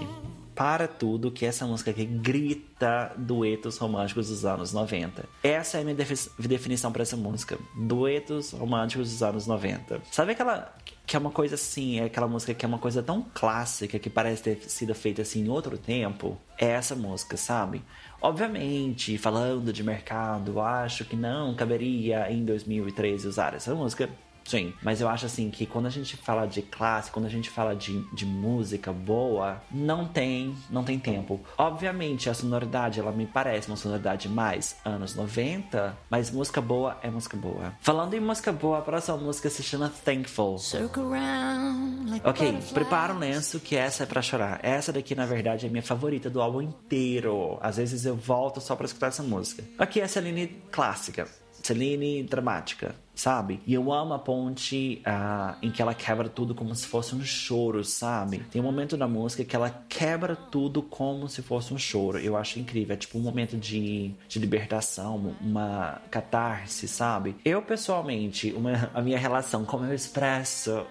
para 0.59 0.89
tudo 0.89 1.31
que 1.31 1.47
essa 1.47 1.65
música 1.65 1.93
aqui 1.93 2.05
grita 2.05 3.13
duetos 3.17 3.79
românticos 3.79 4.29
dos 4.29 4.45
anos 4.45 4.73
90. 4.73 5.25
Essa 5.41 5.79
é 5.79 5.83
a 5.83 5.85
minha 5.85 5.97
definição 6.37 6.91
para 6.91 7.03
essa 7.03 7.17
música. 7.17 7.57
Duetos 7.77 8.51
românticos 8.51 9.09
dos 9.09 9.23
anos 9.23 9.47
90. 9.47 10.03
Sabe 10.11 10.33
aquela 10.33 10.75
que 11.07 11.15
é 11.15 11.19
uma 11.21 11.31
coisa 11.31 11.55
assim, 11.55 12.01
é 12.01 12.07
aquela 12.07 12.27
música 12.27 12.53
que 12.53 12.65
é 12.65 12.69
uma 12.69 12.79
coisa 12.79 13.01
tão 13.01 13.25
clássica 13.33 14.01
que 14.01 14.11
parece 14.11 14.43
ter 14.43 14.69
sido 14.69 14.93
feita 14.97 15.23
assim 15.23 15.45
em 15.45 15.49
outro 15.49 15.79
tempo? 15.79 16.37
É 16.59 16.67
essa 16.67 16.97
música, 16.97 17.37
sabe? 17.37 17.81
Obviamente, 18.21 19.17
falando 19.17 19.73
de 19.73 19.85
mercado, 19.85 20.61
acho 20.61 21.05
que 21.05 21.15
não 21.15 21.55
caberia 21.55 22.31
em 22.33 22.45
2013 22.45 23.29
usar 23.29 23.55
essa 23.55 23.73
música 23.77 24.11
Sim, 24.49 24.73
mas 24.83 25.03
eu 25.03 25.09
acho 25.11 25.27
assim 25.27 25.51
que 25.51 25.67
quando 25.67 25.85
a 25.85 25.91
gente 25.91 26.17
fala 26.17 26.47
de 26.47 26.63
classe, 26.63 27.11
quando 27.11 27.27
a 27.27 27.29
gente 27.29 27.51
fala 27.51 27.77
de, 27.77 28.03
de 28.15 28.25
música 28.25 28.91
boa, 28.91 29.61
não 29.71 30.07
tem, 30.07 30.57
não 30.71 30.83
tem 30.83 30.99
tempo. 30.99 31.39
Obviamente, 31.59 32.31
a 32.31 32.35
sonoridade, 32.35 32.99
ela 32.99 33.13
me 33.13 33.27
parece 33.27 33.69
uma 33.69 33.77
sonoridade 33.77 34.27
mais 34.27 34.75
anos 34.83 35.15
90, 35.15 35.95
mas 36.09 36.31
música 36.31 36.63
boa 36.63 36.97
é 37.03 37.11
música 37.11 37.37
boa. 37.37 37.75
Falando 37.83 38.15
em 38.15 38.21
música 38.21 38.51
boa, 38.51 38.79
a 38.79 38.83
próxima 38.83 39.19
música 39.19 39.51
se 39.51 39.63
chama 39.63 39.93
Thankful. 40.03 40.59
ok, 42.25 42.59
prepara 42.73 43.13
um 43.13 43.19
lenço 43.19 43.61
que 43.61 43.77
essa 43.77 44.05
é 44.05 44.07
para 44.07 44.23
chorar. 44.23 44.61
Essa 44.63 44.91
daqui, 44.91 45.15
na 45.15 45.27
verdade, 45.27 45.67
é 45.67 45.69
minha 45.69 45.83
favorita 45.83 46.31
do 46.31 46.41
álbum 46.41 46.63
inteiro. 46.63 47.59
Às 47.61 47.77
vezes 47.77 48.07
eu 48.07 48.17
volto 48.17 48.63
só 48.63 48.75
para 48.75 48.87
escutar 48.87 49.09
essa 49.09 49.23
música. 49.23 49.63
Aqui 49.79 50.01
é 50.01 50.05
a 50.05 50.09
Celine 50.09 50.47
clássica. 50.73 51.29
Celine 51.69 52.23
dramática, 52.23 52.95
sabe? 53.15 53.61
E 53.67 53.75
eu 53.75 53.93
amo 53.93 54.15
a 54.15 54.19
ponte 54.19 55.03
uh, 55.07 55.55
em 55.61 55.71
que 55.71 55.83
ela 55.83 55.93
quebra 55.93 56.31
tudo 56.31 56.55
como 56.55 56.75
se 56.75 56.87
fosse 56.87 57.15
um 57.15 57.23
choro, 57.23 57.85
sabe? 57.85 58.39
Tem 58.51 58.63
um 58.63 58.65
momento 58.65 58.97
da 58.97 59.07
música 59.07 59.45
que 59.45 59.55
ela 59.55 59.85
quebra 59.87 60.35
tudo 60.35 60.83
como 60.83 61.29
se 61.29 61.43
fosse 61.43 61.75
um 61.75 61.79
choro. 61.79 62.19
Eu 62.19 62.39
acho 62.39 62.59
incrível. 62.59 62.95
É 62.95 62.97
tipo 62.97 63.19
um 63.19 63.21
momento 63.21 63.59
de, 63.59 64.15
de 64.27 64.39
libertação, 64.39 65.37
uma 65.43 66.01
catarse, 66.11 66.89
sabe? 66.89 67.37
Eu, 67.45 67.61
pessoalmente, 67.61 68.51
uma, 68.53 68.91
a 68.95 69.03
minha 69.03 69.19
relação, 69.19 69.63
como 69.63 69.85
eu 69.85 69.95
expresso 69.95 70.87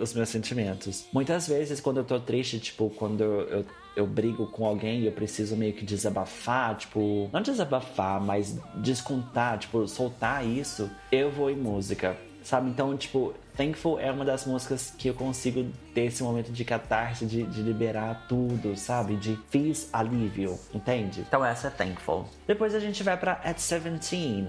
os 0.00 0.14
meus 0.14 0.28
sentimentos. 0.28 1.06
Muitas 1.12 1.48
vezes, 1.48 1.80
quando 1.80 1.98
eu 1.98 2.04
tô 2.04 2.20
triste, 2.20 2.58
tipo, 2.60 2.90
quando 2.90 3.22
eu 3.22 3.64
eu 3.96 4.06
brigo 4.06 4.46
com 4.46 4.66
alguém 4.66 5.00
e 5.00 5.06
eu 5.06 5.12
preciso 5.12 5.56
meio 5.56 5.72
que 5.72 5.84
desabafar, 5.84 6.76
tipo, 6.76 7.28
não 7.32 7.40
desabafar, 7.40 8.20
mas 8.20 8.58
descontar, 8.76 9.58
tipo, 9.58 9.86
soltar 9.86 10.46
isso, 10.46 10.90
eu 11.12 11.30
vou 11.30 11.50
em 11.50 11.56
música, 11.56 12.16
sabe? 12.42 12.70
Então, 12.70 12.96
tipo, 12.96 13.32
Thankful 13.56 14.00
é 14.00 14.10
uma 14.10 14.24
das 14.24 14.46
músicas 14.46 14.92
que 14.98 15.08
eu 15.08 15.14
consigo 15.14 15.70
ter 15.94 16.06
esse 16.06 16.22
momento 16.22 16.50
de 16.50 16.64
catarse, 16.64 17.24
de, 17.24 17.44
de 17.44 17.62
liberar 17.62 18.26
tudo, 18.28 18.76
sabe? 18.76 19.16
De 19.16 19.38
fiz 19.48 19.88
alívio, 19.92 20.58
entende? 20.74 21.20
Então 21.20 21.44
essa 21.44 21.68
é 21.68 21.70
Thankful. 21.70 22.26
Depois 22.46 22.74
a 22.74 22.80
gente 22.80 23.02
vai 23.02 23.16
pra 23.16 23.32
At 23.44 23.56
17. 23.56 24.46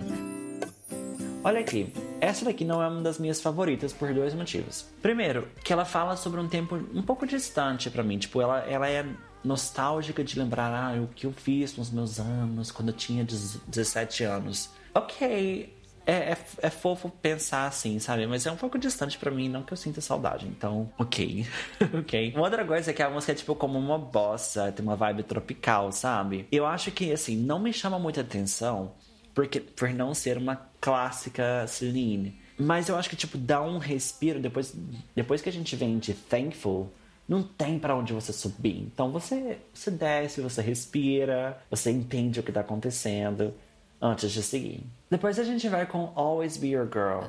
Olha 1.43 1.59
aqui, 1.59 1.93
essa 2.19 2.45
daqui 2.45 2.65
não 2.65 2.81
é 2.81 2.87
uma 2.87 3.01
das 3.01 3.19
minhas 3.19 3.41
favoritas 3.41 3.93
por 3.93 4.13
dois 4.13 4.33
motivos. 4.33 4.85
Primeiro, 5.01 5.47
que 5.63 5.71
ela 5.71 5.85
fala 5.85 6.15
sobre 6.15 6.39
um 6.39 6.47
tempo 6.47 6.75
um 6.93 7.01
pouco 7.01 7.25
distante 7.25 7.89
para 7.89 8.03
mim. 8.03 8.17
Tipo, 8.17 8.41
ela, 8.41 8.59
ela 8.59 8.89
é 8.89 9.05
nostálgica 9.43 10.23
de 10.23 10.37
lembrar 10.39 10.71
ah, 10.73 11.01
o 11.01 11.07
que 11.07 11.25
eu 11.25 11.31
fiz 11.31 11.77
nos 11.77 11.91
meus 11.91 12.19
anos, 12.19 12.71
quando 12.71 12.89
eu 12.89 12.95
tinha 12.95 13.23
17 13.23 14.23
anos. 14.23 14.69
Ok, 14.93 15.75
é, 16.05 16.13
é, 16.13 16.37
é, 16.61 16.69
fofo 16.69 17.09
pensar 17.09 17.65
assim, 17.65 17.97
sabe? 17.99 18.27
Mas 18.27 18.45
é 18.45 18.51
um 18.51 18.55
pouco 18.55 18.77
distante 18.77 19.17
para 19.17 19.31
mim, 19.31 19.49
não 19.49 19.63
que 19.63 19.73
eu 19.73 19.77
sinta 19.77 20.01
saudade. 20.01 20.47
Então, 20.47 20.91
ok. 20.97 21.45
ok. 21.99 22.33
Uma 22.35 22.43
outra 22.43 22.63
coisa 22.63 22.91
é 22.91 22.93
que 22.93 23.01
a 23.01 23.09
música 23.09 23.31
é 23.31 23.35
tipo 23.35 23.55
como 23.55 23.79
uma 23.79 23.97
bossa, 23.97 24.71
tem 24.71 24.85
uma 24.85 24.95
vibe 24.95 25.23
tropical, 25.23 25.91
sabe? 25.91 26.47
Eu 26.51 26.65
acho 26.65 26.91
que, 26.91 27.11
assim, 27.11 27.35
não 27.35 27.59
me 27.59 27.73
chama 27.73 27.97
muita 27.97 28.21
atenção 28.21 28.93
porque, 29.35 29.59
por 29.59 29.89
não 29.89 30.15
ser 30.15 30.37
uma 30.37 30.55
clássica 30.79 31.67
Celine. 31.67 32.39
Mas 32.57 32.87
eu 32.87 32.95
acho 32.95 33.09
que, 33.09 33.17
tipo, 33.17 33.37
dá 33.37 33.61
um 33.61 33.77
respiro 33.77 34.39
depois, 34.39 34.73
depois 35.13 35.41
que 35.41 35.49
a 35.49 35.51
gente 35.51 35.75
vem 35.75 35.99
de 35.99 36.13
Thankful 36.13 36.89
não 37.27 37.43
tem 37.43 37.77
para 37.77 37.95
onde 37.95 38.13
você 38.13 38.31
subir. 38.31 38.77
Então 38.77 39.11
você, 39.11 39.57
você 39.73 39.91
desce, 39.91 40.41
você 40.41 40.61
respira, 40.61 41.59
você 41.69 41.91
entende 41.91 42.39
o 42.39 42.43
que 42.43 42.51
tá 42.51 42.61
acontecendo 42.61 43.53
antes 44.01 44.31
de 44.31 44.41
seguir. 44.41 44.83
Depois 45.15 45.39
a 45.39 45.45
gente 45.45 45.69
vai 45.69 45.85
com 45.85 46.11
Always 46.13 46.57
Be 46.57 46.71
Your 46.71 46.89
Girl. 46.91 47.21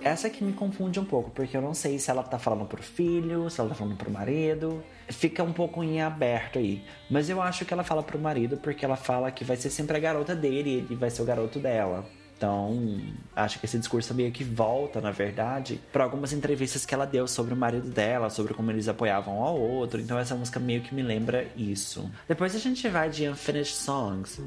Essa 0.00 0.28
aqui 0.28 0.42
me 0.42 0.54
confunde 0.54 0.98
um 0.98 1.04
pouco, 1.04 1.30
porque 1.30 1.54
eu 1.54 1.60
não 1.60 1.74
sei 1.74 1.98
se 1.98 2.10
ela 2.10 2.22
tá 2.22 2.38
falando 2.38 2.64
pro 2.64 2.82
filho, 2.82 3.50
se 3.50 3.60
ela 3.60 3.68
tá 3.68 3.74
falando 3.74 3.94
pro 3.94 4.10
marido. 4.10 4.82
Fica 5.10 5.44
um 5.44 5.52
pouco 5.52 5.84
em 5.84 6.00
aberto 6.00 6.58
aí. 6.58 6.82
Mas 7.10 7.28
eu 7.28 7.42
acho 7.42 7.66
que 7.66 7.74
ela 7.74 7.84
fala 7.84 8.02
pro 8.02 8.18
marido 8.18 8.56
porque 8.56 8.86
ela 8.86 8.96
fala 8.96 9.30
que 9.30 9.44
vai 9.44 9.54
ser 9.58 9.68
sempre 9.68 9.98
a 9.98 10.00
garota 10.00 10.34
dele 10.34 10.70
e 10.70 10.74
ele 10.76 10.94
vai 10.94 11.10
ser 11.10 11.20
o 11.20 11.26
garoto 11.26 11.58
dela. 11.58 12.06
Então, 12.38 12.98
acho 13.36 13.60
que 13.60 13.66
esse 13.66 13.78
discurso 13.78 14.14
meio 14.14 14.32
que 14.32 14.42
volta, 14.42 14.98
na 14.98 15.10
verdade, 15.10 15.78
para 15.92 16.04
algumas 16.04 16.32
entrevistas 16.32 16.86
que 16.86 16.94
ela 16.94 17.04
deu 17.04 17.28
sobre 17.28 17.52
o 17.52 17.56
marido 17.56 17.90
dela, 17.90 18.30
sobre 18.30 18.54
como 18.54 18.70
eles 18.70 18.88
apoiavam 18.88 19.40
um 19.40 19.42
ao 19.42 19.60
outro. 19.60 20.00
Então, 20.00 20.18
essa 20.18 20.34
música 20.34 20.58
meio 20.58 20.80
que 20.80 20.94
me 20.94 21.02
lembra 21.02 21.46
isso. 21.54 22.10
Depois 22.26 22.56
a 22.56 22.58
gente 22.58 22.88
vai 22.88 23.10
de 23.10 23.28
Unfinished 23.28 23.76
Songs. 23.76 24.40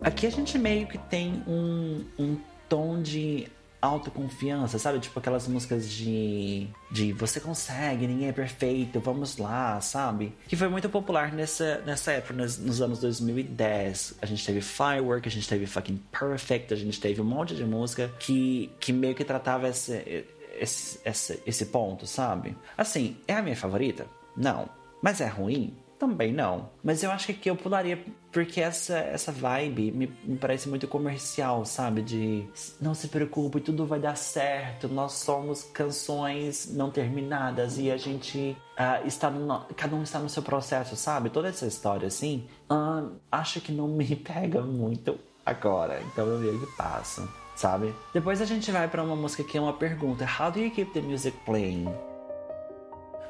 Aqui 0.00 0.26
a 0.26 0.30
gente 0.30 0.58
meio 0.58 0.86
que 0.86 0.98
tem 0.98 1.42
um, 1.46 2.04
um 2.18 2.36
tom 2.68 3.02
de 3.02 3.48
autoconfiança, 3.80 4.78
sabe? 4.78 4.98
Tipo 4.98 5.18
aquelas 5.18 5.46
músicas 5.46 5.88
de, 5.88 6.68
de 6.90 7.12
você 7.12 7.40
consegue, 7.40 8.06
ninguém 8.06 8.28
é 8.28 8.32
perfeito, 8.32 9.00
vamos 9.00 9.36
lá, 9.36 9.80
sabe? 9.80 10.34
Que 10.46 10.56
foi 10.56 10.68
muito 10.68 10.88
popular 10.88 11.32
nessa, 11.32 11.78
nessa 11.86 12.12
época, 12.12 12.34
nos, 12.34 12.58
nos 12.58 12.82
anos 12.82 13.00
2010. 13.00 14.18
A 14.20 14.26
gente 14.26 14.44
teve 14.44 14.60
Firework, 14.60 15.28
a 15.28 15.30
gente 15.30 15.48
teve 15.48 15.66
Fucking 15.66 16.00
Perfect, 16.10 16.74
a 16.74 16.76
gente 16.76 17.00
teve 17.00 17.20
um 17.20 17.24
monte 17.24 17.54
de 17.54 17.64
música 17.64 18.10
que, 18.18 18.70
que 18.80 18.92
meio 18.92 19.14
que 19.14 19.24
tratava 19.24 19.68
esse, 19.68 20.26
esse, 20.58 21.00
esse, 21.04 21.42
esse 21.46 21.66
ponto, 21.66 22.06
sabe? 22.06 22.56
Assim, 22.76 23.16
é 23.26 23.34
a 23.34 23.42
minha 23.42 23.56
favorita? 23.56 24.06
Não. 24.36 24.68
Mas 25.00 25.20
é 25.20 25.28
ruim? 25.28 25.76
Também 25.98 26.32
não. 26.32 26.70
Mas 26.82 27.02
eu 27.02 27.10
acho 27.10 27.26
que 27.26 27.32
aqui 27.32 27.50
eu 27.50 27.56
pularia 27.56 27.98
porque 28.30 28.60
essa, 28.60 28.98
essa 28.98 29.32
vibe 29.32 29.90
me, 29.90 30.12
me, 30.24 30.36
parece 30.36 30.68
muito 30.68 30.86
comercial, 30.86 31.64
sabe? 31.64 32.02
De 32.02 32.46
não 32.80 32.94
se 32.94 33.08
preocupe, 33.08 33.60
tudo 33.60 33.84
vai 33.84 33.98
dar 33.98 34.16
certo. 34.16 34.88
Nós 34.88 35.12
somos 35.14 35.64
canções 35.64 36.72
não 36.72 36.90
terminadas 36.90 37.78
e 37.78 37.90
a 37.90 37.96
gente 37.96 38.56
uh, 38.78 39.06
está 39.06 39.28
no, 39.28 39.64
cada 39.76 39.96
um 39.96 40.02
está 40.02 40.20
no 40.20 40.28
seu 40.28 40.42
processo, 40.42 40.94
sabe? 40.94 41.30
Toda 41.30 41.48
essa 41.48 41.66
história 41.66 42.06
assim, 42.06 42.46
uh, 42.70 43.10
acho 43.32 43.60
que 43.60 43.72
não 43.72 43.88
me 43.88 44.14
pega 44.14 44.60
muito 44.60 45.18
agora. 45.44 46.00
Então 46.12 46.26
eu 46.26 46.38
meio 46.38 46.60
que 46.60 46.76
passo, 46.76 47.28
sabe? 47.56 47.92
Depois 48.14 48.40
a 48.40 48.44
gente 48.44 48.70
vai 48.70 48.86
para 48.86 49.02
uma 49.02 49.16
música 49.16 49.42
que 49.42 49.58
é 49.58 49.60
uma 49.60 49.72
pergunta: 49.72 50.24
How 50.38 50.52
do 50.52 50.60
you 50.60 50.70
keep 50.70 50.92
the 50.92 51.00
music 51.00 51.36
playing? 51.44 51.88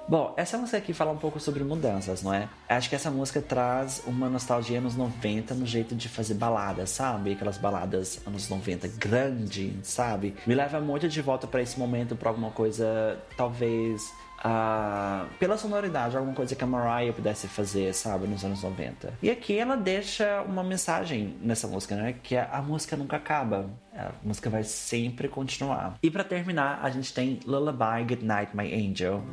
Bom, 0.09 0.33
essa 0.39 0.57
música 0.57 0.79
aqui 0.79 0.95
fala 0.95 1.13
um 1.13 1.19
pouco 1.19 1.39
sobre 1.39 1.63
mudanças, 1.63 2.23
não 2.23 2.33
é? 2.33 2.49
Acho 2.67 2.89
que 2.89 2.95
essa 2.95 3.11
música 3.11 3.43
traz 3.43 4.03
uma 4.07 4.27
nostalgia 4.31 4.79
anos 4.79 4.97
90 4.97 5.55
no 5.55 5.67
jeito 5.67 5.95
de 5.95 6.09
fazer 6.09 6.33
baladas, 6.33 6.89
sabe? 6.89 7.33
Aquelas 7.33 7.59
baladas 7.59 8.19
anos 8.27 8.49
90 8.49 8.89
grande, 8.97 9.79
sabe? 9.83 10.35
Me 10.47 10.55
leva 10.55 10.81
muito 10.81 11.07
de 11.11 11.21
volta 11.21 11.47
para 11.47 11.61
esse 11.61 11.79
momento, 11.79 12.17
para 12.17 12.31
alguma 12.31 12.51
coisa, 12.51 13.19
talvez 13.37 14.11
Uh, 14.39 15.27
pela 15.41 15.59
sonoridade, 15.59 16.17
alguma 16.17 16.33
coisa 16.33 16.55
que 16.55 16.63
a 16.63 16.67
Mariah 16.67 17.13
pudesse 17.13 17.49
fazer, 17.49 17.93
sabe, 17.93 18.29
nos 18.29 18.45
anos 18.45 18.63
90. 18.63 19.15
E 19.21 19.29
aqui 19.29 19.59
ela 19.59 19.77
deixa 19.77 20.43
uma 20.43 20.63
mensagem 20.63 21.37
nessa 21.43 21.67
música, 21.67 21.97
né? 21.97 22.15
Que 22.23 22.37
é, 22.37 22.49
a 22.53 22.63
música 22.63 22.97
nunca 22.97 23.17
acaba. 23.17 23.69
A 23.93 24.13
música 24.23 24.49
vai 24.49 24.63
sempre 24.63 25.27
continuar. 25.27 25.99
E 26.01 26.09
para 26.09 26.23
terminar, 26.23 26.79
a 26.85 26.89
gente 26.89 27.13
tem 27.13 27.41
Lullaby 27.45 28.05
Good 28.15 28.25
Night 28.25 28.57
My 28.57 28.73
Angel. 28.73 29.25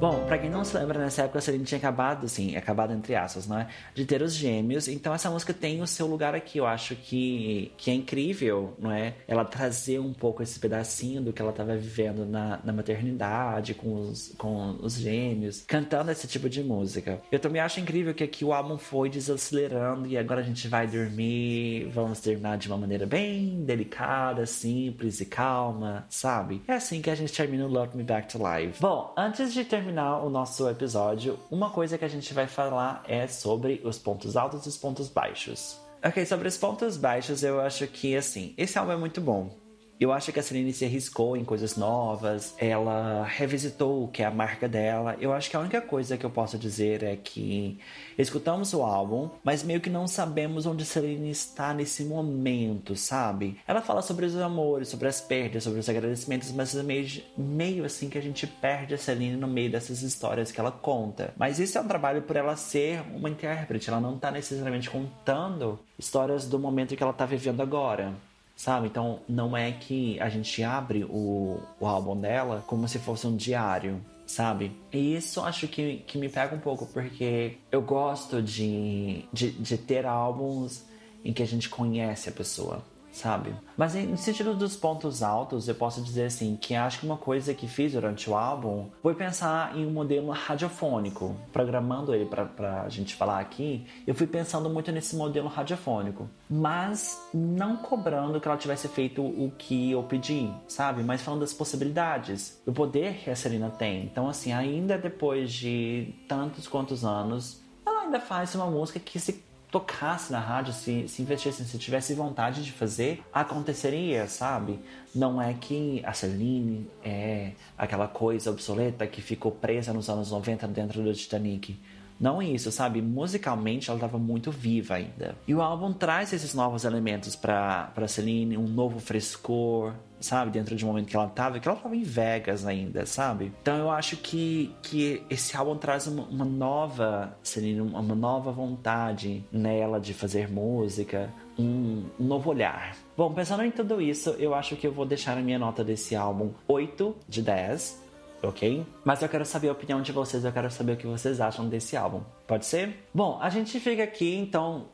Bom, 0.00 0.24
para 0.26 0.38
quem 0.38 0.50
não 0.50 0.64
se 0.64 0.76
lembra, 0.76 0.98
nessa 0.98 1.22
época 1.22 1.38
a 1.38 1.42
Celine 1.42 1.64
tinha 1.64 1.78
acabado, 1.78 2.26
assim, 2.26 2.56
acabado 2.56 2.92
entre 2.92 3.14
aspas, 3.14 3.46
não 3.46 3.60
é? 3.60 3.68
De 3.94 4.04
ter 4.04 4.20
os 4.22 4.34
gêmeos. 4.34 4.88
Então 4.88 5.14
essa 5.14 5.30
música 5.30 5.54
tem 5.54 5.80
o 5.80 5.86
seu 5.86 6.06
lugar 6.06 6.34
aqui. 6.34 6.58
Eu 6.58 6.66
acho 6.66 6.96
que, 6.96 7.72
que 7.76 7.90
é 7.90 7.94
incrível, 7.94 8.74
não 8.78 8.90
é? 8.90 9.14
Ela 9.26 9.44
trazer 9.44 10.00
um 10.00 10.12
pouco 10.12 10.42
esse 10.42 10.58
pedacinho 10.58 11.22
do 11.22 11.32
que 11.32 11.40
ela 11.40 11.52
estava 11.52 11.76
vivendo 11.76 12.26
na, 12.26 12.60
na 12.64 12.72
maternidade, 12.72 13.72
com 13.72 13.94
os, 13.94 14.34
com 14.36 14.76
os 14.82 14.94
gêmeos, 14.94 15.62
cantando 15.66 16.10
esse 16.10 16.26
tipo 16.26 16.50
de 16.50 16.62
música. 16.62 17.22
Eu 17.30 17.38
também 17.38 17.62
acho 17.62 17.80
incrível 17.80 18.12
que 18.12 18.24
aqui 18.24 18.44
o 18.44 18.52
álbum 18.52 18.76
foi 18.76 19.08
desacelerando 19.08 20.08
e 20.08 20.18
agora 20.18 20.40
a 20.40 20.44
gente 20.44 20.66
vai 20.66 20.86
dormir, 20.86 21.88
vamos 21.92 22.20
terminar 22.20 22.58
de 22.58 22.66
uma 22.66 22.76
maneira 22.76 23.06
bem 23.06 23.64
delicada, 23.64 24.44
simples 24.44 25.20
e 25.20 25.26
calma, 25.26 26.04
sabe? 26.10 26.62
É 26.66 26.74
assim 26.74 27.00
que 27.00 27.10
a 27.10 27.14
gente 27.14 27.32
termina 27.32 27.64
o 27.64 27.68
Love 27.68 27.96
Me 27.96 28.02
Back 28.02 28.28
to 28.28 28.38
Life. 28.38 28.82
Bom, 28.82 29.14
antes 29.16 29.54
de 29.54 29.64
terminar 29.64 29.83
terminar 29.84 30.24
o 30.24 30.30
nosso 30.30 30.66
episódio, 30.68 31.38
uma 31.50 31.68
coisa 31.68 31.98
que 31.98 32.04
a 32.06 32.08
gente 32.08 32.32
vai 32.32 32.46
falar 32.46 33.04
é 33.06 33.26
sobre 33.26 33.82
os 33.84 33.98
pontos 33.98 34.34
altos 34.34 34.64
e 34.64 34.68
os 34.68 34.78
pontos 34.78 35.10
baixos. 35.10 35.78
Ok, 36.02 36.24
sobre 36.24 36.48
os 36.48 36.56
pontos 36.56 36.96
baixos, 36.96 37.42
eu 37.42 37.60
acho 37.60 37.86
que 37.86 38.16
assim, 38.16 38.54
esse 38.56 38.78
álbum 38.78 38.92
é 38.92 38.96
muito 38.96 39.20
bom. 39.20 39.63
Eu 40.00 40.12
acho 40.12 40.32
que 40.32 40.40
a 40.40 40.42
Celine 40.42 40.72
se 40.72 40.84
arriscou 40.84 41.36
em 41.36 41.44
coisas 41.44 41.76
novas, 41.76 42.54
ela 42.58 43.24
revisitou 43.24 44.04
o 44.04 44.08
que 44.08 44.22
é 44.22 44.26
a 44.26 44.30
marca 44.30 44.68
dela. 44.68 45.16
Eu 45.20 45.32
acho 45.32 45.48
que 45.48 45.56
a 45.56 45.60
única 45.60 45.80
coisa 45.80 46.16
que 46.16 46.26
eu 46.26 46.30
posso 46.30 46.58
dizer 46.58 47.04
é 47.04 47.16
que 47.16 47.78
escutamos 48.18 48.74
o 48.74 48.82
álbum, 48.82 49.30
mas 49.44 49.62
meio 49.62 49.80
que 49.80 49.88
não 49.88 50.08
sabemos 50.08 50.66
onde 50.66 50.84
Celine 50.84 51.30
está 51.30 51.72
nesse 51.72 52.04
momento, 52.04 52.96
sabe? 52.96 53.56
Ela 53.68 53.80
fala 53.80 54.02
sobre 54.02 54.26
os 54.26 54.36
amores, 54.36 54.88
sobre 54.88 55.06
as 55.06 55.20
perdas, 55.20 55.62
sobre 55.62 55.78
os 55.78 55.88
agradecimentos, 55.88 56.50
mas 56.50 56.74
é 56.74 56.82
meio, 56.82 57.22
meio 57.38 57.84
assim 57.84 58.08
que 58.08 58.18
a 58.18 58.22
gente 58.22 58.48
perde 58.48 58.94
a 58.94 58.98
Celine 58.98 59.36
no 59.36 59.46
meio 59.46 59.70
dessas 59.70 60.02
histórias 60.02 60.50
que 60.50 60.58
ela 60.58 60.72
conta. 60.72 61.32
Mas 61.36 61.60
isso 61.60 61.78
é 61.78 61.80
um 61.80 61.88
trabalho 61.88 62.22
por 62.22 62.34
ela 62.34 62.56
ser 62.56 63.00
uma 63.14 63.30
intérprete, 63.30 63.88
ela 63.88 64.00
não 64.00 64.16
está 64.16 64.32
necessariamente 64.32 64.90
contando 64.90 65.78
histórias 65.96 66.46
do 66.46 66.58
momento 66.58 66.96
que 66.96 67.02
ela 67.02 67.12
está 67.12 67.24
vivendo 67.24 67.60
agora 67.60 68.12
sabe? 68.56 68.86
Então 68.88 69.20
não 69.28 69.56
é 69.56 69.72
que 69.72 70.18
a 70.20 70.28
gente 70.28 70.62
abre 70.62 71.04
o, 71.04 71.60
o 71.80 71.86
álbum 71.86 72.18
dela 72.18 72.62
como 72.66 72.88
se 72.88 72.98
fosse 72.98 73.26
um 73.26 73.36
diário, 73.36 74.00
sabe? 74.26 74.72
E 74.92 75.16
isso 75.16 75.40
acho 75.40 75.68
que, 75.68 75.98
que 76.06 76.18
me 76.18 76.28
pega 76.28 76.54
um 76.54 76.60
pouco, 76.60 76.86
porque 76.86 77.58
eu 77.70 77.82
gosto 77.82 78.42
de, 78.42 79.24
de, 79.32 79.50
de 79.50 79.78
ter 79.78 80.06
álbuns 80.06 80.84
em 81.24 81.32
que 81.32 81.42
a 81.42 81.46
gente 81.46 81.68
conhece 81.68 82.28
a 82.28 82.32
pessoa, 82.32 82.84
sabe? 83.14 83.54
Mas 83.76 83.94
em, 83.94 84.16
sentido 84.16 84.54
dos 84.54 84.76
pontos 84.76 85.22
altos, 85.22 85.68
eu 85.68 85.74
posso 85.74 86.02
dizer 86.02 86.26
assim 86.26 86.56
que 86.60 86.74
acho 86.74 86.98
que 86.98 87.06
uma 87.06 87.16
coisa 87.16 87.54
que 87.54 87.68
fiz 87.68 87.92
durante 87.92 88.28
o 88.28 88.36
álbum 88.36 88.90
foi 89.00 89.14
pensar 89.14 89.76
em 89.76 89.86
um 89.86 89.90
modelo 89.90 90.30
radiofônico. 90.32 91.36
Programando 91.52 92.12
ele 92.12 92.26
pra, 92.26 92.44
pra 92.44 92.88
gente 92.88 93.14
falar 93.14 93.38
aqui, 93.38 93.86
eu 94.06 94.14
fui 94.14 94.26
pensando 94.26 94.68
muito 94.68 94.90
nesse 94.90 95.14
modelo 95.14 95.48
radiofônico. 95.48 96.28
Mas 96.50 97.22
não 97.32 97.76
cobrando 97.76 98.40
que 98.40 98.48
ela 98.48 98.56
tivesse 98.56 98.88
feito 98.88 99.22
o 99.22 99.52
que 99.56 99.92
eu 99.92 100.02
pedi, 100.02 100.52
sabe? 100.66 101.02
Mas 101.04 101.22
falando 101.22 101.40
das 101.40 101.54
possibilidades, 101.54 102.60
do 102.66 102.72
poder 102.72 103.14
que 103.18 103.30
a 103.30 103.36
Celina 103.36 103.70
tem. 103.70 104.04
Então, 104.04 104.28
assim, 104.28 104.52
ainda 104.52 104.98
depois 104.98 105.52
de 105.52 106.12
tantos 106.28 106.66
quantos 106.66 107.04
anos, 107.04 107.62
ela 107.86 108.02
ainda 108.02 108.20
faz 108.20 108.54
uma 108.54 108.66
música 108.66 108.98
que 108.98 109.20
se 109.20 109.44
tocasse 109.74 110.30
na 110.30 110.38
rádio, 110.38 110.72
se, 110.72 111.08
se 111.08 111.20
investisse, 111.20 111.64
se 111.64 111.78
tivesse 111.78 112.14
vontade 112.14 112.62
de 112.62 112.70
fazer, 112.70 113.20
aconteceria, 113.32 114.28
sabe? 114.28 114.78
Não 115.12 115.42
é 115.42 115.52
que 115.52 116.00
a 116.04 116.12
Celine 116.12 116.88
é 117.02 117.50
aquela 117.76 118.06
coisa 118.06 118.52
obsoleta 118.52 119.04
que 119.04 119.20
ficou 119.20 119.50
presa 119.50 119.92
nos 119.92 120.08
anos 120.08 120.30
90 120.30 120.68
dentro 120.68 121.02
do 121.02 121.12
Titanic. 121.12 121.76
Não 122.24 122.40
isso, 122.40 122.72
sabe? 122.72 123.02
Musicalmente 123.02 123.90
ela 123.90 123.98
estava 123.98 124.18
muito 124.18 124.50
viva 124.50 124.94
ainda. 124.94 125.36
E 125.46 125.54
o 125.54 125.60
álbum 125.60 125.92
traz 125.92 126.32
esses 126.32 126.54
novos 126.54 126.86
elementos 126.86 127.36
para 127.36 127.92
Celine, 128.08 128.56
um 128.56 128.66
novo 128.66 128.98
frescor, 128.98 129.92
sabe? 130.18 130.50
Dentro 130.50 130.74
de 130.74 130.86
um 130.86 130.88
momento 130.88 131.06
que 131.06 131.14
ela 131.14 131.28
tava, 131.28 131.60
que 131.60 131.68
ela 131.68 131.76
tava 131.76 131.94
em 131.94 132.02
Vegas 132.02 132.64
ainda, 132.64 133.04
sabe? 133.04 133.52
Então 133.60 133.76
eu 133.76 133.90
acho 133.90 134.16
que, 134.16 134.74
que 134.80 135.22
esse 135.28 135.54
álbum 135.54 135.76
traz 135.76 136.06
uma, 136.06 136.22
uma 136.22 136.46
nova, 136.46 137.36
seria 137.42 137.84
uma 137.84 138.14
nova 138.14 138.50
vontade 138.50 139.44
nela 139.52 140.00
de 140.00 140.14
fazer 140.14 140.50
música, 140.50 141.30
um, 141.58 142.04
um, 142.18 142.24
novo 142.24 142.48
olhar. 142.48 142.96
Bom, 143.14 143.34
pensando 143.34 143.64
em 143.64 143.70
tudo 143.70 144.00
isso, 144.00 144.30
eu 144.38 144.54
acho 144.54 144.76
que 144.76 144.86
eu 144.86 144.92
vou 144.92 145.04
deixar 145.04 145.36
a 145.36 145.42
minha 145.42 145.58
nota 145.58 145.84
desse 145.84 146.16
álbum 146.16 146.52
8 146.66 147.14
de 147.28 147.42
10, 147.42 148.02
ok? 148.48 148.86
Mas 149.04 149.22
eu 149.22 149.28
quero 149.28 149.44
saber 149.44 149.68
a 149.68 149.72
opinião 149.72 150.00
de 150.02 150.12
vocês, 150.12 150.44
eu 150.44 150.52
quero 150.52 150.70
saber 150.70 150.92
o 150.92 150.96
que 150.96 151.06
vocês 151.06 151.40
acham 151.40 151.68
desse 151.68 151.96
álbum. 151.96 152.22
Pode 152.46 152.66
ser? 152.66 153.04
Bom, 153.12 153.38
a 153.40 153.48
gente 153.50 153.78
fica 153.80 154.02
aqui, 154.02 154.34
então 154.34 154.88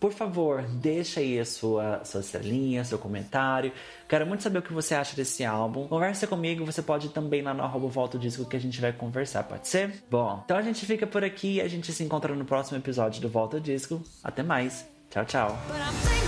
por 0.00 0.12
favor, 0.12 0.62
deixa 0.62 1.20
aí 1.20 1.38
a 1.38 1.44
sua, 1.44 2.04
sua 2.04 2.20
estrelinha, 2.20 2.84
seu 2.84 2.98
comentário. 2.98 3.72
Quero 4.08 4.26
muito 4.26 4.42
saber 4.42 4.58
o 4.58 4.62
que 4.62 4.72
você 4.72 4.94
acha 4.94 5.16
desse 5.16 5.44
álbum. 5.44 5.88
Conversa 5.88 6.26
comigo, 6.26 6.64
você 6.64 6.80
pode 6.80 7.08
também 7.10 7.42
lá 7.42 7.52
no 7.52 7.62
arroba 7.62 7.88
Volta 7.88 8.18
Disco 8.18 8.46
que 8.46 8.56
a 8.56 8.60
gente 8.60 8.80
vai 8.80 8.92
conversar, 8.92 9.42
pode 9.44 9.68
ser? 9.68 10.02
Bom, 10.10 10.42
então 10.44 10.56
a 10.56 10.62
gente 10.62 10.86
fica 10.86 11.06
por 11.06 11.24
aqui 11.24 11.54
e 11.54 11.60
a 11.60 11.68
gente 11.68 11.92
se 11.92 12.02
encontra 12.02 12.34
no 12.34 12.44
próximo 12.44 12.78
episódio 12.78 13.20
do 13.20 13.28
Volta 13.28 13.60
Disco. 13.60 14.02
Até 14.22 14.42
mais. 14.42 14.88
Tchau, 15.10 15.24
tchau. 15.24 16.27